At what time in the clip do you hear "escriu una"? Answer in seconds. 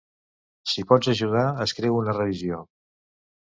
1.67-2.19